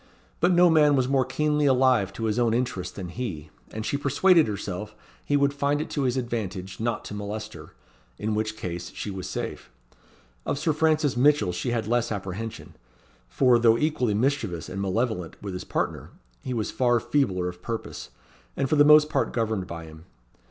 But 0.39 0.51
no 0.51 0.67
man 0.67 0.95
was 0.95 1.07
more 1.07 1.25
keenly 1.25 1.67
alive 1.67 2.11
to 2.13 2.23
his 2.23 2.39
own 2.39 2.55
interest 2.55 2.95
than 2.95 3.09
he; 3.09 3.51
and 3.69 3.85
she 3.85 3.97
persuaded 3.97 4.47
herself 4.47 4.95
he 5.23 5.37
would 5.37 5.53
find 5.53 5.79
it 5.79 5.91
to 5.91 6.05
his 6.05 6.17
advantage 6.17 6.79
not 6.79 7.05
to 7.05 7.13
molest 7.13 7.53
her: 7.53 7.75
in 8.17 8.33
which 8.33 8.57
case 8.57 8.89
she 8.95 9.11
was 9.11 9.29
safe. 9.29 9.69
Of 10.43 10.57
Sir 10.57 10.73
Francis 10.73 11.15
Mitchell 11.15 11.51
she 11.51 11.69
had 11.69 11.85
less 11.85 12.11
apprehension; 12.11 12.73
for, 13.29 13.59
though 13.59 13.77
equally 13.77 14.15
mischievous 14.15 14.69
and 14.69 14.81
malevolent 14.81 15.39
with 15.39 15.53
his 15.53 15.63
partner, 15.65 16.09
he 16.41 16.51
was 16.51 16.71
far 16.71 16.99
feebler 16.99 17.47
of 17.47 17.61
purpose, 17.61 18.09
and 18.57 18.67
for 18.67 18.77
the 18.77 18.83
most 18.83 19.07
part 19.07 19.31
governed 19.33 19.67
by 19.67 19.85
him. 19.85 20.05